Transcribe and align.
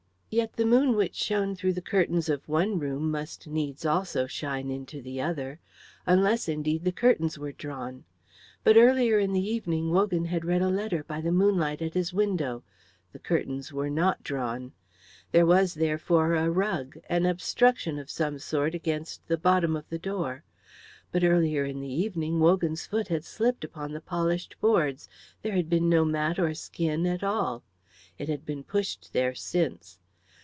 Yet 0.33 0.53
the 0.53 0.65
moon 0.65 0.95
which 0.95 1.15
shone 1.15 1.55
through 1.57 1.73
the 1.73 1.83
windows 1.91 2.29
of 2.29 2.47
one 2.47 2.79
room 2.79 3.11
must 3.11 3.47
needs 3.47 3.85
also 3.85 4.27
shine 4.27 4.69
into 4.71 5.01
the 5.01 5.19
other, 5.19 5.59
unless, 6.05 6.47
indeed, 6.47 6.85
the 6.85 6.93
curtains 6.93 7.37
were 7.37 7.51
drawn. 7.51 8.05
But 8.63 8.77
earlier 8.77 9.19
in 9.19 9.33
the 9.33 9.43
evening 9.45 9.91
Wogan 9.91 10.23
had 10.23 10.45
read 10.45 10.61
a 10.61 10.69
letter 10.69 11.03
by 11.03 11.19
the 11.19 11.33
moonlight 11.33 11.81
at 11.81 11.95
his 11.95 12.13
window; 12.13 12.63
the 13.11 13.19
curtains 13.19 13.73
were 13.73 13.89
not 13.89 14.23
drawn. 14.23 14.71
There 15.33 15.45
was, 15.45 15.73
therefore, 15.73 16.35
a 16.35 16.49
rug, 16.49 16.97
an 17.09 17.25
obstruction 17.25 17.99
of 17.99 18.09
some 18.09 18.39
sort 18.39 18.73
against 18.73 19.27
the 19.27 19.37
bottom 19.37 19.75
of 19.75 19.89
the 19.89 19.99
door. 19.99 20.45
But 21.11 21.25
earlier 21.25 21.65
in 21.65 21.81
the 21.81 21.93
evening 21.93 22.39
Wogan's 22.39 22.87
foot 22.87 23.09
had 23.09 23.25
slipped 23.25 23.65
upon 23.65 23.91
the 23.91 23.99
polished 23.99 24.55
boards; 24.61 25.09
there 25.41 25.57
had 25.57 25.69
been 25.69 25.89
no 25.89 26.05
mat 26.05 26.39
or 26.39 26.53
skin 26.53 27.05
at 27.05 27.21
all. 27.21 27.63
It 28.17 28.29
had 28.29 28.45
been 28.45 28.63
pushed 28.63 29.11
there 29.11 29.35
since. 29.35 29.97